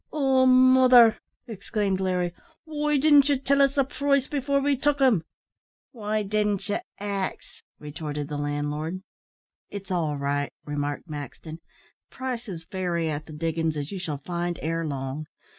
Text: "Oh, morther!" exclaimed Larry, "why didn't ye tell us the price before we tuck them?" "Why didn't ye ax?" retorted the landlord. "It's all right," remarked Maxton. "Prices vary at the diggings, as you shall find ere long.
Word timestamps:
"Oh, 0.11 0.47
morther!" 0.47 1.19
exclaimed 1.45 1.99
Larry, 1.99 2.33
"why 2.63 2.97
didn't 2.97 3.29
ye 3.29 3.37
tell 3.37 3.61
us 3.61 3.75
the 3.75 3.83
price 3.83 4.27
before 4.27 4.59
we 4.59 4.75
tuck 4.75 4.97
them?" 4.97 5.23
"Why 5.91 6.23
didn't 6.23 6.67
ye 6.69 6.79
ax?" 6.99 7.61
retorted 7.77 8.27
the 8.27 8.37
landlord. 8.37 9.03
"It's 9.69 9.91
all 9.91 10.17
right," 10.17 10.51
remarked 10.65 11.07
Maxton. 11.07 11.59
"Prices 12.09 12.65
vary 12.65 13.11
at 13.11 13.27
the 13.27 13.33
diggings, 13.33 13.77
as 13.77 13.91
you 13.91 13.99
shall 13.99 14.17
find 14.25 14.57
ere 14.63 14.83
long. 14.87 15.27